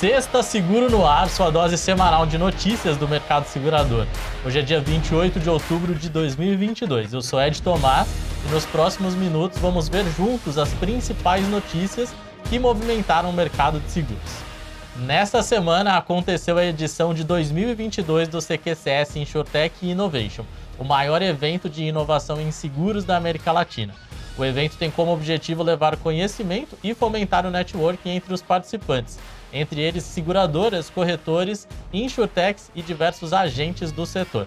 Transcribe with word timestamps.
Sexta 0.00 0.42
Seguro 0.42 0.88
no 0.88 1.04
Ar, 1.04 1.28
sua 1.28 1.50
dose 1.50 1.76
semanal 1.76 2.24
de 2.24 2.38
notícias 2.38 2.96
do 2.96 3.06
mercado 3.06 3.44
segurador. 3.44 4.06
Hoje 4.42 4.58
é 4.58 4.62
dia 4.62 4.80
28 4.80 5.38
de 5.38 5.50
outubro 5.50 5.94
de 5.94 6.08
2022. 6.08 7.12
Eu 7.12 7.20
sou 7.20 7.38
Ed 7.38 7.60
Tomás 7.60 8.08
e 8.48 8.50
nos 8.50 8.64
próximos 8.64 9.14
minutos 9.14 9.58
vamos 9.58 9.90
ver 9.90 10.06
juntos 10.16 10.56
as 10.56 10.72
principais 10.72 11.46
notícias 11.50 12.14
que 12.48 12.58
movimentaram 12.58 13.28
o 13.28 13.32
mercado 13.34 13.78
de 13.78 13.90
seguros. 13.90 14.22
Nesta 15.00 15.42
semana 15.42 15.98
aconteceu 15.98 16.56
a 16.56 16.64
edição 16.64 17.12
de 17.12 17.22
2022 17.22 18.26
do 18.26 18.38
CQCS 18.38 19.16
InsurTech 19.16 19.86
Innovation, 19.86 20.46
o 20.78 20.84
maior 20.84 21.20
evento 21.20 21.68
de 21.68 21.84
inovação 21.84 22.40
em 22.40 22.50
seguros 22.50 23.04
da 23.04 23.18
América 23.18 23.52
Latina. 23.52 23.94
O 24.38 24.44
evento 24.46 24.78
tem 24.78 24.90
como 24.90 25.12
objetivo 25.12 25.62
levar 25.62 25.98
conhecimento 25.98 26.74
e 26.82 26.94
fomentar 26.94 27.44
o 27.44 27.50
networking 27.50 28.08
entre 28.08 28.32
os 28.32 28.40
participantes, 28.40 29.18
entre 29.52 29.80
eles 29.80 30.04
seguradoras, 30.04 30.90
corretores, 30.90 31.66
insurtechs 31.92 32.70
e 32.74 32.82
diversos 32.82 33.32
agentes 33.32 33.92
do 33.92 34.06
setor. 34.06 34.46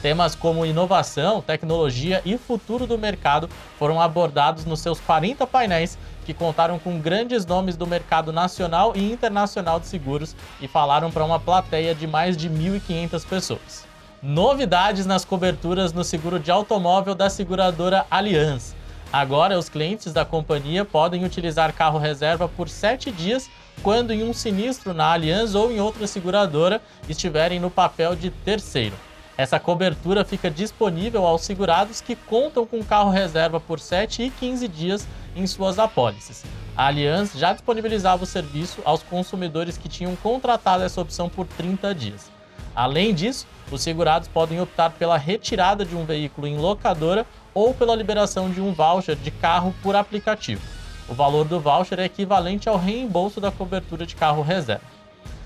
Temas 0.00 0.36
como 0.36 0.64
inovação, 0.64 1.42
tecnologia 1.42 2.22
e 2.24 2.38
futuro 2.38 2.86
do 2.86 2.96
mercado 2.96 3.50
foram 3.78 4.00
abordados 4.00 4.64
nos 4.64 4.80
seus 4.80 5.00
40 5.00 5.44
painéis, 5.46 5.98
que 6.24 6.32
contaram 6.32 6.78
com 6.78 7.00
grandes 7.00 7.44
nomes 7.44 7.76
do 7.76 7.86
mercado 7.86 8.32
nacional 8.32 8.92
e 8.94 9.12
internacional 9.12 9.80
de 9.80 9.86
seguros 9.86 10.36
e 10.60 10.68
falaram 10.68 11.10
para 11.10 11.24
uma 11.24 11.40
plateia 11.40 11.94
de 11.94 12.06
mais 12.06 12.36
de 12.36 12.48
1.500 12.48 13.26
pessoas. 13.26 13.88
Novidades 14.22 15.06
nas 15.06 15.24
coberturas 15.24 15.92
no 15.92 16.04
seguro 16.04 16.38
de 16.38 16.50
automóvel 16.50 17.14
da 17.14 17.28
seguradora 17.28 18.06
Allianz. 18.10 18.77
Agora, 19.12 19.58
os 19.58 19.70
clientes 19.70 20.12
da 20.12 20.24
companhia 20.24 20.84
podem 20.84 21.24
utilizar 21.24 21.72
carro 21.72 21.98
reserva 21.98 22.46
por 22.46 22.68
sete 22.68 23.10
dias 23.10 23.48
quando 23.82 24.12
em 24.12 24.22
um 24.22 24.34
sinistro 24.34 24.92
na 24.92 25.12
Allianz 25.12 25.54
ou 25.54 25.72
em 25.72 25.80
outra 25.80 26.06
seguradora 26.06 26.82
estiverem 27.08 27.58
no 27.58 27.70
papel 27.70 28.14
de 28.14 28.30
terceiro. 28.30 28.94
Essa 29.36 29.58
cobertura 29.58 30.24
fica 30.24 30.50
disponível 30.50 31.24
aos 31.24 31.42
segurados 31.42 32.00
que 32.00 32.16
contam 32.16 32.66
com 32.66 32.84
carro 32.84 33.10
reserva 33.10 33.58
por 33.60 33.78
7 33.80 34.24
e 34.24 34.30
15 34.30 34.68
dias 34.68 35.06
em 35.34 35.46
suas 35.46 35.78
apólices. 35.78 36.44
A 36.76 36.88
Allianz 36.88 37.32
já 37.34 37.52
disponibilizava 37.52 38.24
o 38.24 38.26
serviço 38.26 38.82
aos 38.84 39.02
consumidores 39.02 39.78
que 39.78 39.88
tinham 39.88 40.14
contratado 40.16 40.82
essa 40.82 41.00
opção 41.00 41.28
por 41.28 41.46
30 41.46 41.94
dias. 41.94 42.37
Além 42.78 43.12
disso, 43.12 43.44
os 43.72 43.82
segurados 43.82 44.28
podem 44.28 44.60
optar 44.60 44.90
pela 44.90 45.16
retirada 45.16 45.84
de 45.84 45.96
um 45.96 46.04
veículo 46.04 46.46
em 46.46 46.56
locadora 46.56 47.26
ou 47.52 47.74
pela 47.74 47.96
liberação 47.96 48.48
de 48.48 48.60
um 48.60 48.72
voucher 48.72 49.16
de 49.16 49.32
carro 49.32 49.74
por 49.82 49.96
aplicativo. 49.96 50.62
O 51.08 51.12
valor 51.12 51.44
do 51.44 51.58
voucher 51.58 51.98
é 51.98 52.04
equivalente 52.04 52.68
ao 52.68 52.78
reembolso 52.78 53.40
da 53.40 53.50
cobertura 53.50 54.06
de 54.06 54.14
carro 54.14 54.42
reserva. 54.42 54.84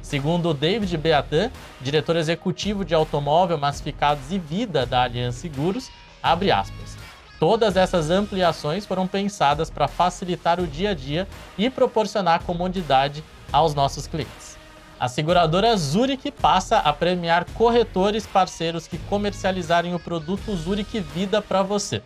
Segundo 0.00 0.54
David 0.54 0.96
Beatan, 0.96 1.50
diretor 1.80 2.14
executivo 2.14 2.84
de 2.84 2.94
automóvel, 2.94 3.58
massificados 3.58 4.30
e 4.30 4.38
vida 4.38 4.86
da 4.86 5.02
Aliança 5.02 5.40
Seguros, 5.40 5.90
abre 6.22 6.52
aspas. 6.52 6.96
Todas 7.40 7.76
essas 7.76 8.08
ampliações 8.08 8.86
foram 8.86 9.04
pensadas 9.04 9.68
para 9.68 9.88
facilitar 9.88 10.60
o 10.60 10.66
dia 10.66 10.90
a 10.90 10.94
dia 10.94 11.26
e 11.58 11.68
proporcionar 11.68 12.44
comodidade 12.44 13.24
aos 13.52 13.74
nossos 13.74 14.06
clientes. 14.06 14.56
A 14.98 15.08
seguradora 15.08 15.76
Zurich 15.76 16.30
passa 16.30 16.78
a 16.78 16.90
premiar 16.90 17.44
corretores 17.52 18.26
parceiros 18.26 18.88
que 18.88 18.96
comercializarem 18.96 19.94
o 19.94 20.00
produto 20.00 20.56
Zurich 20.56 21.00
Vida 21.00 21.42
para 21.42 21.62
você. 21.62 22.02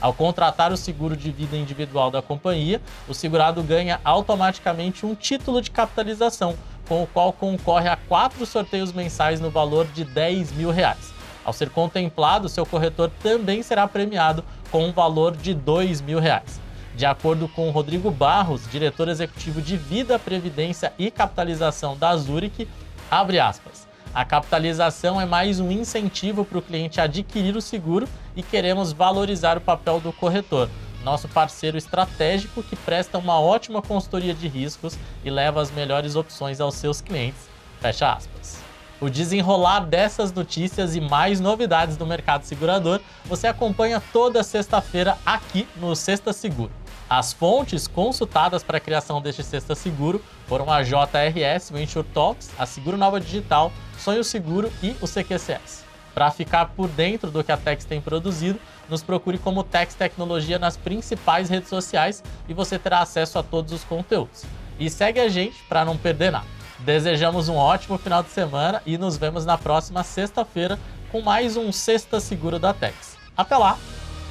Ao 0.00 0.14
contratar 0.14 0.72
o 0.72 0.76
seguro 0.76 1.14
de 1.14 1.30
vida 1.30 1.54
individual 1.54 2.10
da 2.10 2.22
companhia, 2.22 2.80
o 3.06 3.12
segurado 3.12 3.62
ganha 3.62 4.00
automaticamente 4.02 5.04
um 5.04 5.14
título 5.14 5.60
de 5.60 5.70
capitalização, 5.70 6.56
com 6.88 7.02
o 7.02 7.06
qual 7.06 7.30
concorre 7.30 7.90
a 7.90 7.96
quatro 7.96 8.46
sorteios 8.46 8.90
mensais 8.90 9.38
no 9.38 9.50
valor 9.50 9.86
de 9.88 10.02
10 10.02 10.52
mil 10.52 10.70
reais. 10.70 11.12
Ao 11.44 11.52
ser 11.52 11.68
contemplado, 11.68 12.48
seu 12.48 12.64
corretor 12.64 13.10
também 13.22 13.62
será 13.62 13.86
premiado 13.86 14.42
com 14.70 14.86
um 14.86 14.92
valor 14.92 15.36
de 15.36 15.52
2 15.52 16.00
mil 16.00 16.18
reais. 16.18 16.58
De 17.00 17.06
acordo 17.06 17.48
com 17.48 17.70
Rodrigo 17.70 18.10
Barros, 18.10 18.70
diretor 18.70 19.08
executivo 19.08 19.62
de 19.62 19.74
Vida, 19.74 20.18
Previdência 20.18 20.92
e 20.98 21.10
Capitalização 21.10 21.96
da 21.96 22.14
Zurich, 22.14 22.68
abre 23.10 23.40
aspas. 23.40 23.88
A 24.14 24.22
capitalização 24.22 25.18
é 25.18 25.24
mais 25.24 25.58
um 25.60 25.70
incentivo 25.70 26.44
para 26.44 26.58
o 26.58 26.62
cliente 26.62 27.00
adquirir 27.00 27.56
o 27.56 27.62
seguro 27.62 28.06
e 28.36 28.42
queremos 28.42 28.92
valorizar 28.92 29.56
o 29.56 29.62
papel 29.62 29.98
do 29.98 30.12
corretor, 30.12 30.68
nosso 31.02 31.26
parceiro 31.26 31.78
estratégico 31.78 32.62
que 32.62 32.76
presta 32.76 33.16
uma 33.16 33.40
ótima 33.40 33.80
consultoria 33.80 34.34
de 34.34 34.46
riscos 34.46 34.98
e 35.24 35.30
leva 35.30 35.62
as 35.62 35.70
melhores 35.70 36.16
opções 36.16 36.60
aos 36.60 36.74
seus 36.74 37.00
clientes. 37.00 37.48
Fecha 37.80 38.12
aspas. 38.12 38.60
O 39.00 39.08
desenrolar 39.08 39.86
dessas 39.86 40.30
notícias 40.30 40.94
e 40.94 41.00
mais 41.00 41.40
novidades 41.40 41.96
do 41.96 42.04
mercado 42.04 42.42
segurador 42.42 43.00
você 43.24 43.46
acompanha 43.46 44.02
toda 44.12 44.42
sexta-feira 44.42 45.16
aqui 45.24 45.66
no 45.76 45.96
Sexta 45.96 46.34
Seguro. 46.34 46.79
As 47.10 47.32
fontes 47.32 47.88
consultadas 47.88 48.62
para 48.62 48.76
a 48.76 48.80
criação 48.80 49.20
deste 49.20 49.42
Sexta 49.42 49.74
Seguro 49.74 50.22
foram 50.46 50.70
a 50.70 50.80
JRS, 50.80 51.72
o 51.72 51.78
Insure 51.78 52.06
Talks, 52.14 52.52
a 52.56 52.64
Seguro 52.64 52.96
Nova 52.96 53.20
Digital, 53.20 53.72
Sonho 53.98 54.22
Seguro 54.22 54.72
e 54.80 54.94
o 55.00 55.08
CQCS. 55.08 55.84
Para 56.14 56.30
ficar 56.30 56.66
por 56.66 56.86
dentro 56.86 57.28
do 57.28 57.42
que 57.42 57.50
a 57.50 57.56
Tex 57.56 57.84
tem 57.84 58.00
produzido, 58.00 58.60
nos 58.88 59.02
procure 59.02 59.38
como 59.38 59.64
Tex 59.64 59.94
Tecnologia 59.94 60.56
nas 60.56 60.76
principais 60.76 61.48
redes 61.48 61.68
sociais 61.68 62.22
e 62.48 62.54
você 62.54 62.78
terá 62.78 63.00
acesso 63.00 63.40
a 63.40 63.42
todos 63.42 63.72
os 63.72 63.82
conteúdos. 63.82 64.44
E 64.78 64.88
segue 64.88 65.18
a 65.18 65.28
gente 65.28 65.60
para 65.64 65.84
não 65.84 65.96
perder 65.96 66.30
nada. 66.30 66.46
Desejamos 66.78 67.48
um 67.48 67.56
ótimo 67.56 67.98
final 67.98 68.22
de 68.22 68.30
semana 68.30 68.82
e 68.86 68.96
nos 68.96 69.16
vemos 69.16 69.44
na 69.44 69.58
próxima 69.58 70.04
sexta-feira 70.04 70.78
com 71.10 71.20
mais 71.20 71.56
um 71.56 71.72
Sexta 71.72 72.20
Seguro 72.20 72.60
da 72.60 72.72
Tex. 72.72 73.16
Até 73.36 73.56
lá, 73.56 73.76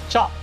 tchau! 0.07 0.38